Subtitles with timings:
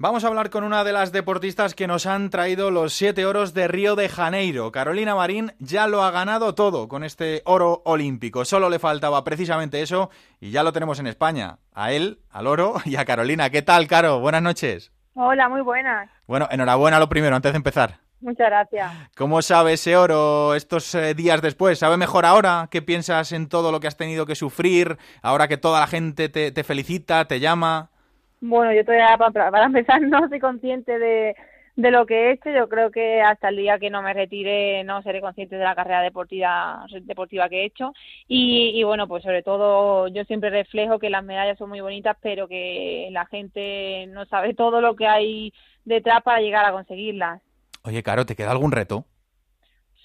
[0.00, 3.52] Vamos a hablar con una de las deportistas que nos han traído los siete oros
[3.52, 4.70] de Río de Janeiro.
[4.70, 8.44] Carolina Marín ya lo ha ganado todo con este oro olímpico.
[8.44, 11.58] Solo le faltaba precisamente eso y ya lo tenemos en España.
[11.74, 13.50] A él, al oro y a Carolina.
[13.50, 14.20] ¿Qué tal, Caro?
[14.20, 14.92] Buenas noches.
[15.14, 16.08] Hola, muy buenas.
[16.28, 17.98] Bueno, enhorabuena lo primero, antes de empezar.
[18.20, 18.92] Muchas gracias.
[19.16, 21.80] ¿Cómo sabe ese oro estos eh, días después?
[21.80, 22.68] ¿Sabe mejor ahora?
[22.70, 24.96] ¿Qué piensas en todo lo que has tenido que sufrir?
[25.22, 27.90] Ahora que toda la gente te, te felicita, te llama.
[28.40, 31.34] Bueno, yo todavía para, para empezar no soy consciente de,
[31.78, 32.50] de lo que he hecho.
[32.50, 35.74] Yo creo que hasta el día que no me retire no seré consciente de la
[35.74, 37.92] carrera deportiva, deportiva que he hecho.
[38.26, 42.16] Y, y, bueno, pues sobre todo yo siempre reflejo que las medallas son muy bonitas,
[42.20, 45.52] pero que la gente no sabe todo lo que hay
[45.84, 47.40] detrás para llegar a conseguirlas.
[47.84, 49.04] Oye, Caro, ¿te queda algún reto?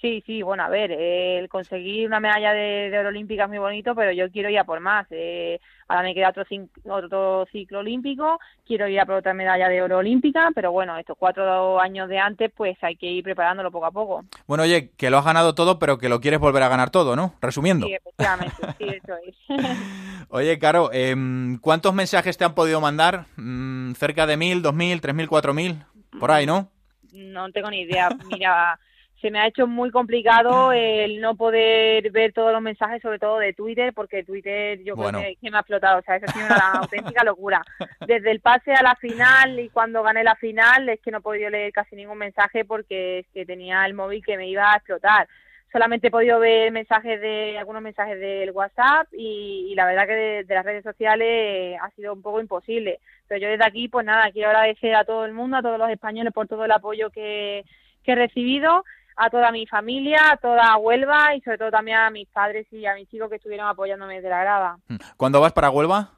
[0.03, 3.49] Sí, sí, bueno, a ver, eh, el conseguir una medalla de, de, oro olímpica es
[3.49, 5.07] muy bonito, pero yo quiero ir a por más.
[5.11, 6.43] Eh, ahora me queda otro,
[6.89, 11.15] otro ciclo olímpico, quiero ir a por otra medalla de oro olímpica, pero bueno, estos
[11.17, 14.25] cuatro años de antes, pues hay que ir preparándolo poco a poco.
[14.45, 17.15] Bueno, oye, que lo has ganado todo, pero que lo quieres volver a ganar todo,
[17.15, 17.35] ¿no?
[17.39, 17.87] Resumiendo.
[17.87, 19.37] Sí, efectivamente, sí, eso es.
[20.27, 21.15] oye, Caro, eh,
[21.61, 23.27] ¿cuántos mensajes te han podido mandar?
[23.37, 25.81] Mm, ¿Cerca de mil, dos mil, tres mil, cuatro mil?
[26.19, 26.67] Por ahí, ¿no?
[27.13, 28.09] No tengo ni idea.
[28.27, 28.77] Mira
[29.23, 33.39] se me ha hecho muy complicado el no poder ver todos los mensajes, sobre todo
[33.39, 35.19] de Twitter, porque Twitter yo bueno.
[35.19, 37.61] creo que, que, me ha explotado, o sea, eso ha sido una auténtica locura.
[38.05, 41.21] Desde el pase a la final y cuando gané la final es que no he
[41.21, 44.75] podido leer casi ningún mensaje porque es que tenía el móvil que me iba a
[44.75, 45.29] explotar.
[45.71, 50.15] Solamente he podido ver mensajes de algunos mensajes del WhatsApp y, y la verdad que
[50.15, 52.99] de, de, las redes sociales ha sido un poco imposible.
[53.29, 55.89] Pero yo desde aquí, pues nada, quiero agradecer a todo el mundo, a todos los
[55.89, 57.63] españoles por todo el apoyo que,
[58.03, 58.83] que he recibido
[59.15, 62.85] a toda mi familia, a toda Huelva y sobre todo también a mis padres y
[62.85, 64.77] a mis chicos que estuvieron apoyándome desde la grada.
[65.17, 66.11] ¿Cuándo vas para Huelva?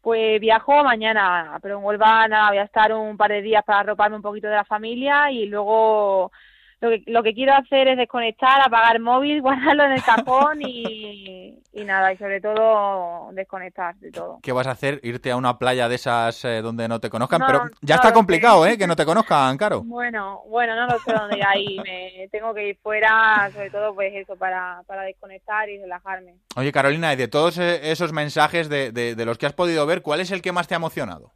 [0.00, 3.80] Pues viajo mañana, pero en Huelva nada, voy a estar un par de días para
[3.80, 6.32] arroparme un poquito de la familia y luego
[6.82, 10.58] lo que, lo que quiero hacer es desconectar, apagar el móvil, guardarlo en el cajón
[10.62, 14.40] y, y, nada, y sobre todo desconectar de todo.
[14.42, 14.98] ¿Qué vas a hacer?
[15.04, 17.38] ¿Irte a una playa de esas eh, donde no te conozcan?
[17.40, 18.66] No, Pero ya no está complicado.
[18.66, 18.76] ¿eh?
[18.76, 19.82] Que no te conozcan, Caro.
[19.84, 23.94] Bueno, bueno, no lo sé dónde ir ahí, me tengo que ir fuera, sobre todo
[23.94, 26.34] pues eso, para, para desconectar y relajarme.
[26.56, 29.86] Oye, Carolina, y de todos eh, esos mensajes de, de, de los que has podido
[29.86, 31.32] ver, ¿cuál es el que más te ha emocionado?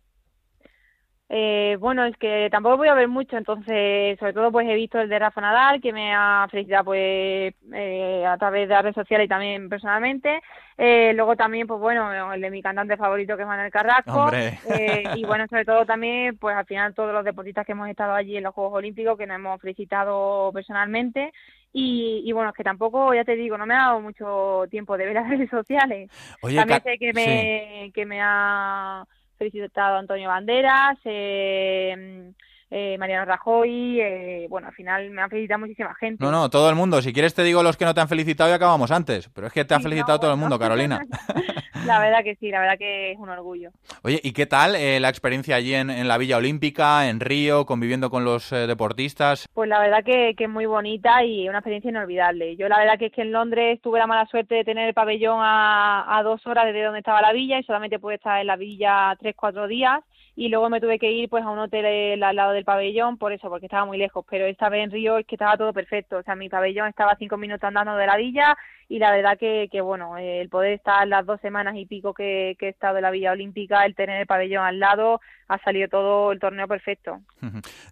[1.29, 5.01] Eh, bueno, es que tampoco voy a ver mucho, entonces, sobre todo, pues he visto
[5.01, 8.95] el de Rafa Nadal, que me ha felicitado, pues, eh, a través de las redes
[8.95, 10.41] sociales y también personalmente.
[10.79, 14.31] Eh, luego también, pues bueno, el de mi cantante favorito, que es Manuel Carrasco.
[14.33, 18.13] Eh, y bueno, sobre todo también, pues al final, todos los deportistas que hemos estado
[18.13, 21.33] allí en los Juegos Olímpicos, que nos hemos felicitado personalmente.
[21.73, 24.97] Y, y, bueno, es que tampoco, ya te digo, no me ha dado mucho tiempo
[24.97, 26.09] de ver las redes sociales.
[26.41, 27.93] Oye, también sé que me, sí.
[27.93, 29.05] que me ha
[29.37, 32.33] felicitado a Antonio Banderas, eh,
[32.71, 36.25] eh, Mariano Rajoy, eh, bueno, al final me han felicitado muchísima gente.
[36.25, 37.01] No, no, todo el mundo.
[37.01, 39.29] Si quieres te digo los que no te han felicitado y acabamos antes.
[39.29, 41.01] Pero es que te ha sí, felicitado no, todo el mundo, Carolina.
[41.87, 43.71] la verdad que sí, la verdad que es un orgullo.
[44.03, 47.67] Oye, ¿y qué tal eh, la experiencia allí en, en, la Villa Olímpica, en Río,
[47.67, 49.49] conviviendo con los eh, deportistas?
[49.55, 52.57] Pues la verdad que, que, es muy bonita y una experiencia inolvidable.
[52.57, 54.95] Yo la verdad que es que en Londres tuve la mala suerte de tener el
[54.95, 58.49] pabellón a, a dos horas desde donde estaba la villa y solamente pude estar en
[58.49, 60.01] la villa tres, cuatro días
[60.37, 63.33] y luego me tuve que ir pues a un hotel al lado del pabellón por
[63.33, 66.19] eso, porque estaba muy lejos, pero esta vez en Río es que estaba todo perfecto,
[66.19, 68.57] o sea, mi pabellón estaba cinco minutos andando de la villa
[68.89, 72.57] y la verdad que, que bueno, el poder estar las dos semanas y pico que,
[72.59, 75.89] que he estado en la Villa Olímpica, el tener el pabellón al lado, ha salido
[75.89, 77.21] todo el torneo perfecto.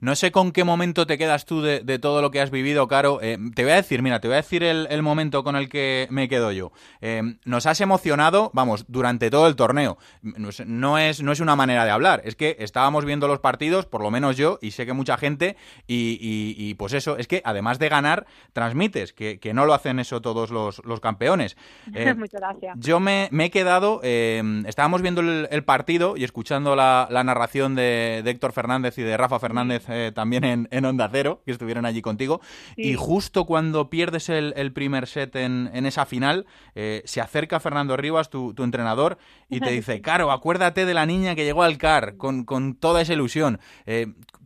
[0.00, 2.88] No sé con qué momento te quedas tú de, de todo lo que has vivido,
[2.88, 3.20] Caro.
[3.22, 5.68] Eh, te voy a decir, mira, te voy a decir el, el momento con el
[5.68, 6.72] que me quedo yo.
[7.00, 9.98] Eh, nos has emocionado, vamos, durante todo el torneo.
[10.22, 14.02] No es, no es una manera de hablar, es que estábamos viendo los partidos, por
[14.02, 15.56] lo menos yo, y sé que mucha gente,
[15.86, 19.74] y, y, y pues eso, es que además de ganar, transmites, que, que no lo
[19.74, 21.56] hacen eso todos los, los campeones.
[21.94, 22.76] Eh, Muchas gracias.
[22.78, 27.22] Yo me, me he quedado, eh, estábamos viendo el, el, partido y escuchando la, la
[27.22, 31.42] narración de, de, Héctor Fernández y de Rafa Fernández eh, también en, en, Onda Cero,
[31.44, 32.40] que estuvieron allí contigo,
[32.74, 32.82] sí.
[32.82, 37.60] y justo cuando pierdes el, el primer set en, en esa final, eh, se acerca
[37.60, 41.62] Fernando Rivas, tu, tu, entrenador, y te dice, Caro, acuérdate de la niña que llegó
[41.62, 43.60] al CAR con, con toda esa ilusión.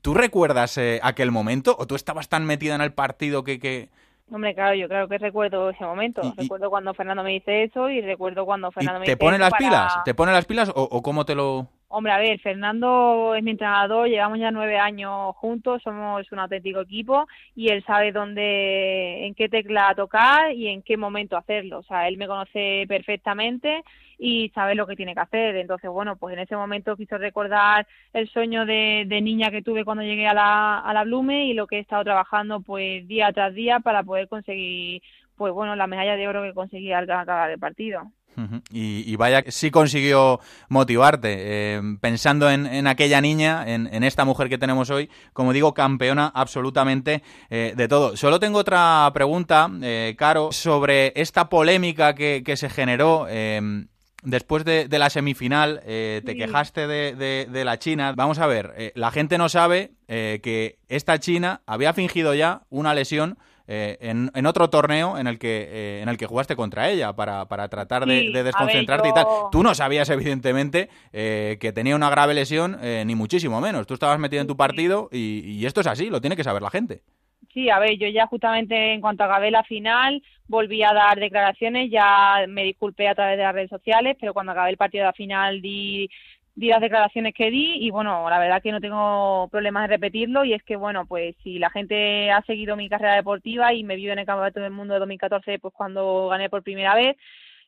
[0.02, 3.58] ¿Tú recuerdas aquel momento o tú estabas tan metida en el partido que...
[3.58, 3.91] que...
[4.31, 6.21] Hombre, claro, yo creo que recuerdo ese momento.
[6.23, 6.71] Y, recuerdo y...
[6.71, 9.51] cuando Fernando me dice eso y recuerdo cuando Fernando ¿Y me te dice pone las
[9.51, 9.59] para...
[9.59, 10.05] pilas?
[10.05, 11.69] ¿Te pone las pilas o, o, cómo te lo...?
[11.90, 16.81] Hombre, a ver, Fernando es mi entrenador, llevamos ya nueve años juntos, somos un auténtico
[16.82, 21.79] equipo y él sabe dónde, en qué tecla tocar y en qué momento hacerlo.
[21.79, 23.82] O sea, él me conoce perfectamente
[24.19, 25.56] y sabe lo que tiene que hacer.
[25.56, 30.02] Entonces, bueno, pues en ese momento quiso recordar el sueño de, niña que tuve cuando
[30.05, 33.55] llegué a la, a la Blume y lo que he estado trabajando pues día tras
[33.55, 35.02] día para poder conseguir,
[35.37, 38.12] pues bueno, la medalla de oro que conseguí al acabar el partido.
[38.70, 41.37] Y, vaya, sí consiguió motivarte.
[41.38, 47.23] Eh, pensando en, aquella niña, en, esta mujer que tenemos hoy, como digo, campeona absolutamente
[47.50, 48.17] eh, de todo.
[48.17, 53.26] Solo tengo otra pregunta, eh, Caro, sobre esta polémica que, se generó.
[54.23, 58.12] Después de, la semifinal, te quejaste de, la China.
[58.17, 63.38] Vamos a ver, la gente no sabe que esta China había fingido ya una lesión
[63.70, 67.49] eh, en, otro torneo en el que eh, en el que jugaste contra ella para,
[67.49, 69.26] para tratar de, desconcentrarte y tal.
[69.53, 73.87] Tú no sabías, evidentemente, eh, que tenía una grave lesión, ni muchísimo menos.
[73.87, 76.70] Tú estabas metido en tu partido y, esto es así, lo tiene que saber la
[76.70, 77.03] gente.
[77.53, 81.91] Sí, a ver, yo ya justamente en cuanto acabé la final volví a dar declaraciones,
[81.91, 85.09] ya me disculpé a través de las redes sociales, pero cuando acabé el partido de
[85.09, 86.09] la final di
[86.58, 90.44] di las declaraciones que di y bueno, la verdad que no tengo problemas de repetirlo
[90.44, 93.94] y es que bueno, pues si la gente ha seguido mi carrera deportiva y me
[93.94, 97.16] vio en el Campeonato del Mundo de 2014 pues cuando gané por primera vez,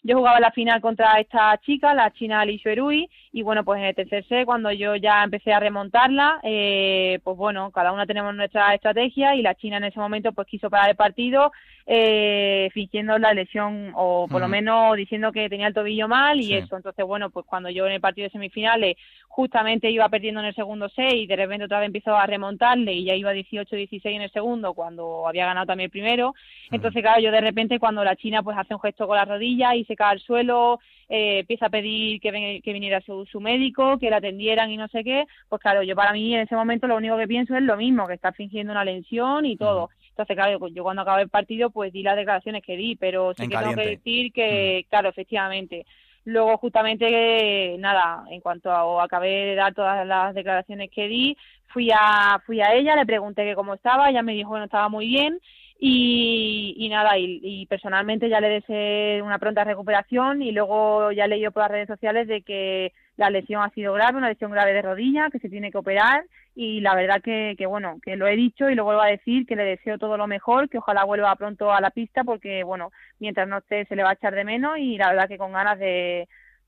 [0.03, 3.87] yo jugaba la final contra esta chica, la china Li Shuerui, y bueno, pues en
[3.87, 8.35] el tercer set, cuando yo ya empecé a remontarla, eh, pues bueno, cada una tenemos
[8.35, 11.53] nuestra estrategia y la china en ese momento pues quiso parar el partido
[11.87, 16.55] eh, fingiendo la lesión o por lo menos diciendo que tenía el tobillo mal y
[16.55, 16.77] eso.
[16.77, 18.97] Entonces, bueno, pues cuando yo en el partido de semifinales
[19.29, 22.93] justamente iba perdiendo en el segundo set y de repente otra vez empezó a remontarle
[22.93, 26.35] y ya iba 18-16 en el segundo cuando había ganado también el primero.
[26.71, 29.75] Entonces, claro, yo de repente cuando la china pues hace un gesto con la rodilla
[29.75, 30.81] y se cae al suelo,
[31.13, 34.87] eh, empieza a pedir que, que viniera su, su, médico, que la atendieran y no
[34.87, 37.63] sé qué, pues claro, yo para mí en ese momento lo único que pienso es
[37.63, 39.91] lo mismo, que está fingiendo una lesión y todo.
[40.11, 43.35] Entonces, claro, pues yo cuando acabé el partido, pues di las declaraciones que di, pero
[43.35, 45.85] sí que tengo que decir que, claro, efectivamente,
[46.27, 51.37] Luego, justamente, nada, en cuanto a, acabé de dar todas las declaraciones que di,
[51.69, 54.65] fui a, fui a ella, le pregunté que cómo estaba, ella me dijo que no
[54.67, 55.41] estaba muy bien
[55.83, 61.49] y, y nada, y, personalmente ya le deseé una pronta recuperación y luego ya leí
[61.49, 64.83] por las redes sociales de que la lesión ha sido grave, una lesión grave de
[64.83, 66.25] rodilla, que se tiene que operar.
[66.55, 69.47] Y la verdad que, que bueno, que lo he dicho y lo vuelvo a decir,
[69.47, 72.93] que le deseo todo lo mejor, que ojalá vuelva pronto a la pista porque bueno,
[73.19, 75.53] mientras no esté se le va a echar de menos y la verdad que con
[75.53, 75.79] ganas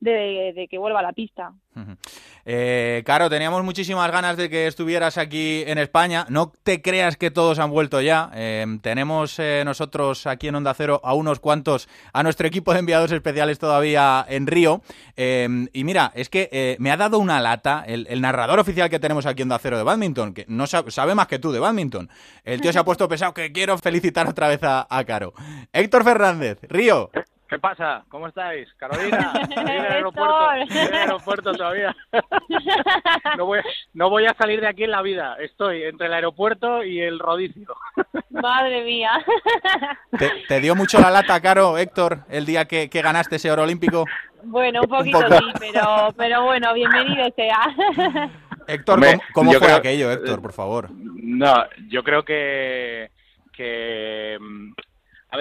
[0.03, 1.53] de, de, que vuelva a la pista.
[2.45, 6.27] Eh, Caro, teníamos muchísimas ganas de que estuvieras aquí en España.
[6.29, 8.31] No te creas que todos han vuelto ya.
[8.35, 12.81] Eh, tenemos eh, nosotros aquí en Onda Cero a unos cuantos, a nuestro equipo de
[12.81, 14.83] enviados especiales todavía en Río.
[15.17, 19.43] y mira, es que me ha dado una lata el, narrador oficial que tenemos aquí
[19.43, 22.11] en Onda Cero de badminton, que no sabe, sabe, más que tú de badminton.
[22.45, 25.33] El tío se ha puesto pesado que quiero felicitar otra vez a, a Caro.
[25.73, 27.11] Héctor Fernández, Río.
[27.53, 28.03] ¿Qué pasa?
[28.09, 28.67] ¿Cómo estáis?
[28.79, 31.95] Carolina, en el aeropuerto, en el aeropuerto todavía.
[33.37, 33.61] No voy,
[33.95, 35.37] no voy a salir de aquí en la vida.
[35.39, 37.75] Estoy entre el aeropuerto y el rodicio.
[38.31, 39.11] Madre mía.
[40.49, 44.07] ¿Te, dio mucho la lata, Caro, Héctor, el día que, ganaste ese oro olímpico?
[44.45, 47.75] Bueno, un poquito sí, pero, pero bueno, bienvenido sea.
[48.67, 49.01] Héctor,
[49.33, 50.91] ¿cómo, fue aquello, Héctor, por favor?
[50.91, 53.11] No, yo creo que,
[53.53, 54.39] que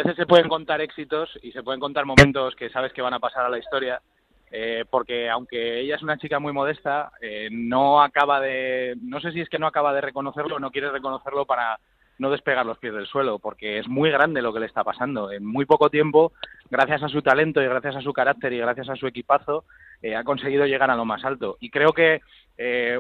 [0.04, 3.20] veces se pueden contar éxitos y se pueden contar momentos que sabes que van a
[3.20, 4.02] pasar a la historia,
[4.52, 9.32] eh, porque aunque ella es una chica muy modesta, eh, no acaba de, no sé
[9.32, 11.80] si es que no acaba de reconocerlo o no quiere reconocerlo para
[12.20, 15.32] no despegar los pies del suelo, porque es muy grande lo que le está pasando.
[15.32, 16.34] En muy poco tiempo,
[16.70, 19.64] gracias a su talento y gracias a su carácter y gracias a su equipazo,
[20.02, 21.58] eh, ha conseguido llegar a lo más alto.
[21.60, 22.22] Y creo que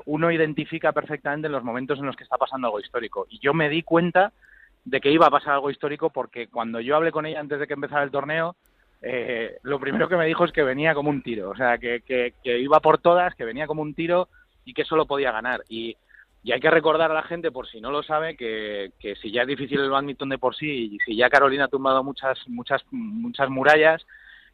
[0.05, 3.27] uno identifica perfectamente los momentos en los que está pasando algo histórico.
[3.29, 4.33] Y yo me di cuenta
[4.83, 7.67] de que iba a pasar algo histórico porque cuando yo hablé con ella antes de
[7.67, 8.55] que empezara el torneo,
[9.01, 12.01] eh, lo primero que me dijo es que venía como un tiro, o sea, que,
[12.01, 14.29] que, iba por todas, que venía como un tiro
[14.65, 15.63] y que solo podía ganar.
[15.69, 15.95] Y,
[16.43, 19.31] y hay que recordar a la gente, por si no lo sabe, que, que si
[19.31, 22.39] ya es difícil el badminton de por sí y si ya Carolina ha tumbado muchas,
[22.47, 24.05] muchas, muchas murallas,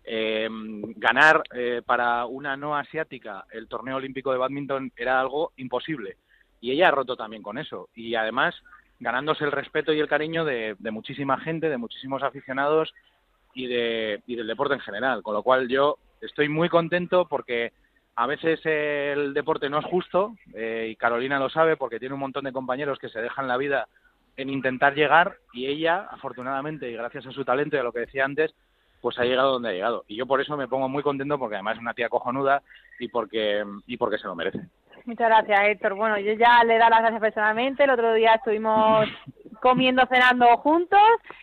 [0.09, 0.47] eh,
[0.95, 6.15] ganar eh, para una no asiática el torneo olímpico de badminton era algo imposible.
[6.61, 7.89] Y ella ha roto también con eso.
[7.93, 8.55] Y además
[8.99, 12.93] ganándose el respeto y el cariño de, muchísima gente, de muchísimos aficionados
[13.53, 15.23] y, de, y del deporte en general.
[15.23, 17.71] Con lo cual yo estoy muy contento porque
[18.15, 22.21] a veces el deporte no es justo eh, y Carolina lo sabe porque tiene un
[22.21, 23.87] montón de compañeros que se dejan la vida
[24.37, 28.01] en intentar llegar y ella, afortunadamente y gracias a su talento y a lo que
[28.01, 28.53] decía antes,
[29.01, 30.03] pues ha llegado donde ha llegado.
[30.07, 32.63] Y yo por eso me pongo muy contento porque además es una tía cojonuda
[32.99, 34.67] y porque, y porque se lo merece.
[35.07, 35.93] Muchas gracias, Héctor.
[35.95, 37.85] Bueno, yo ya le he dado las gracias personalmente.
[37.85, 39.07] El otro día estuvimos
[39.61, 40.99] comiendo, cenando juntos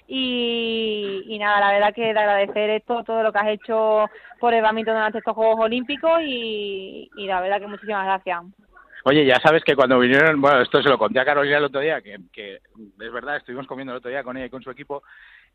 [0.07, 4.05] y, y nada, la verdad que de agradecer esto, todo lo que has hecho
[4.39, 8.43] por el badminton durante estos Juegos Olímpicos y, y la verdad que muchísimas gracias.
[9.07, 11.81] Oye, ya sabes que cuando vinieron, bueno, esto se lo conté a Carolina el otro
[11.81, 14.71] día, que, que es verdad, estuvimos comiendo el otro día con ella y con su
[14.71, 15.03] equipo,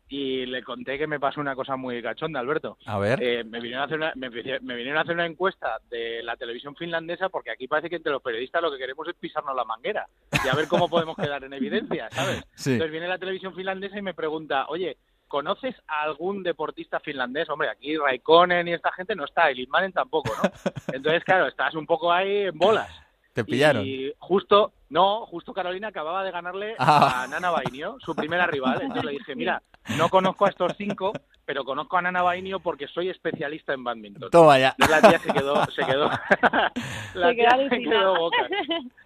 [0.08, 2.78] y le conté que me pasó una cosa muy cachonda, Alberto.
[2.86, 3.20] A ver.
[3.22, 6.36] Eh, me, vinieron a hacer una, me, me, vinieron a hacer una encuesta de la
[6.36, 9.64] televisión finlandesa, porque aquí parece que entre los periodistas lo que queremos es pisarnos la
[9.64, 10.06] manguera
[10.44, 12.42] y a ver cómo podemos quedar en evidencia, ¿sabes?
[12.54, 12.72] Sí.
[12.72, 17.48] Entonces viene la televisión finlandesa y me pregunta, oye, ¿conoces a algún deportista finlandés?
[17.48, 20.50] Hombre, aquí Raikkonen y esta gente no está, y Litmanen tampoco, ¿no?
[20.92, 23.09] Entonces, claro, estás un poco ahí en bolas.
[23.44, 23.84] ¿Te pillaron?
[23.86, 27.22] Y justo, no, justo Carolina acababa de ganarle Ah.
[27.22, 28.80] a Nana Bainio, su primera rival.
[28.82, 29.62] Entonces le dije, mira,
[29.96, 31.12] no conozco a estos cinco,
[31.44, 34.30] pero conozco a Nana Bainio porque soy especialista en badminton.
[34.30, 34.74] Toma ya.
[34.78, 36.08] La tía se quedó, se quedó,
[37.14, 38.36] la Se tía quedó se quedó boca.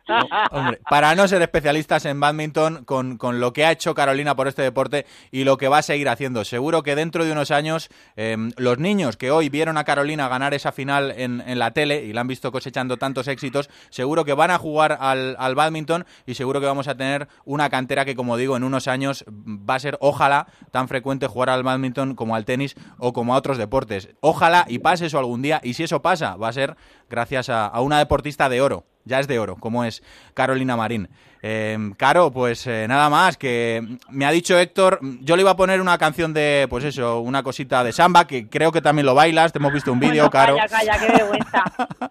[0.50, 4.48] Hombre, para no ser especialistas en badminton, con, con lo que ha hecho Carolina por
[4.48, 6.44] este deporte y lo que va a seguir haciendo.
[6.44, 10.52] Seguro que dentro de unos años, eh, los niños que hoy vieron a Carolina ganar
[10.52, 14.34] esa final en, en la tele y la han visto cosechando tantos éxitos, seguro que
[14.34, 18.14] van a jugar al, al badminton y seguro que vamos a tener una cantera que,
[18.14, 22.23] como digo, en unos años va a ser, ojalá, tan frecuente jugar al badminton como
[22.32, 24.10] al tenis o como a otros deportes.
[24.20, 26.76] Ojalá y pase eso algún día y si eso pasa, va a ser
[27.10, 30.02] gracias a una deportista de oro ya es de oro, como es
[30.34, 31.08] Carolina Marín.
[31.46, 35.56] Eh, Caro, pues eh, nada más, que me ha dicho Héctor, yo le iba a
[35.56, 39.14] poner una canción de, pues eso, una cosita de samba, que creo que también lo
[39.14, 40.56] bailas, te hemos visto un vídeo, Bueno, Caro.
[40.56, 41.64] Calla, calla, qué vergüenza.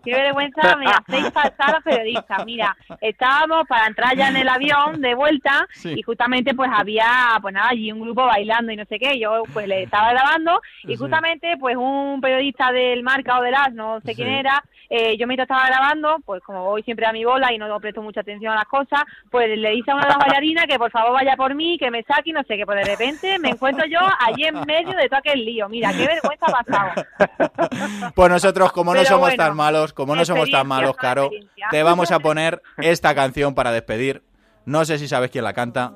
[0.03, 2.45] Qué vergüenza me hacéis pasar a los periodistas.
[2.45, 5.93] Mira, estábamos para entrar ya en el avión de vuelta Sí.
[5.97, 7.07] y justamente pues había,
[7.41, 9.17] pues nada, allí un grupo bailando y no sé qué.
[9.19, 13.73] Yo pues le estaba grabando y justamente pues un periodista del Marca o del As,
[13.73, 17.25] no sé quién era, eh, yo mientras estaba grabando, pues como voy siempre a mi
[17.25, 20.09] bola y no presto mucha atención a las cosas, pues le dice a una de
[20.09, 22.65] las bailarinas que por favor vaya por mí, que me saque y no sé qué.
[22.65, 25.67] Pues de repente me encuentro yo allí en medio de todo aquel lío.
[25.69, 27.05] Mira, qué vergüenza ha pasado.
[28.15, 31.29] Pues nosotros, como no Pero somos bueno, tan malos, como no somos tan malos, Caro,
[31.71, 34.23] te vamos a poner esta canción para despedir.
[34.65, 35.93] No sé si sabes quién la canta.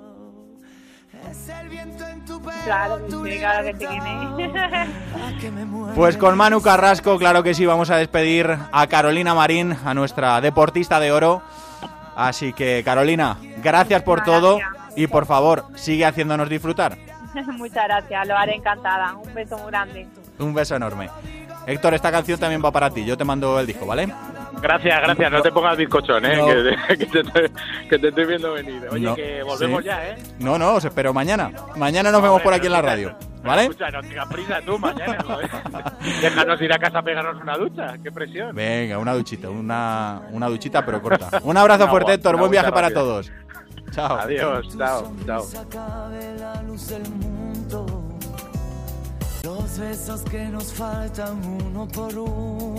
[2.63, 3.87] Claro, que sí, claro que sí.
[5.95, 10.39] Pues con Manu Carrasco, claro que sí, vamos a despedir a Carolina Marín, a nuestra
[10.41, 11.41] deportista de oro.
[12.15, 14.97] Así que, Carolina, gracias por Muchas todo gracias.
[14.97, 16.97] y por favor, sigue haciéndonos disfrutar.
[17.53, 19.13] Muchas gracias, lo haré encantada.
[19.15, 20.07] Un beso muy grande.
[20.39, 21.09] Un beso enorme.
[21.65, 23.03] Héctor, esta canción también va para ti.
[23.05, 24.07] Yo te mando el disco, ¿vale?
[24.61, 25.31] Gracias, gracias.
[25.31, 26.37] No te pongas bizcochón, ¿eh?
[26.37, 26.47] No.
[26.47, 27.51] Que, te, que te estoy-
[27.89, 28.87] que te estoy viendo venir.
[28.91, 29.15] Oye, No.
[29.15, 29.85] que volvemos Sí.
[29.87, 30.15] ya, ¿eh?
[30.39, 31.51] No, no, os espero mañana.
[31.75, 33.63] Mañana nos vemos por aquí en la radio, ¿vale?
[33.63, 35.49] Escucha, no tengas prisa tú mañana, joder.
[36.21, 37.95] Déjanos ir a casa a pegarnos una ducha.
[38.03, 38.55] Qué presión.
[38.55, 41.39] Venga, una duchita, una, una duchita pero corta.
[41.43, 42.37] Un abrazo Una fuerte, Héctor.
[42.37, 42.99] Buen viaje para rápida.
[42.99, 43.31] todos.
[43.91, 44.17] Chao.
[44.17, 45.43] Adiós, chao, chao.
[49.43, 52.76] Los besos que nos faltan uno por uno.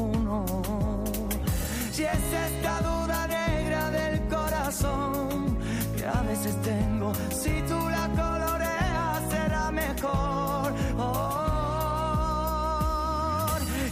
[1.99, 5.59] Si es esta duda negra del corazón
[5.97, 10.75] que a veces tengo, si tú la coloreas será mejor.
[10.97, 11.49] Oh,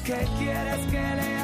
[0.05, 1.36] ¿Qué quieres que le